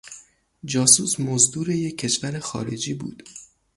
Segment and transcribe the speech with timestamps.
[0.65, 3.29] جاسوس مزدور یک کشور خارجی بود.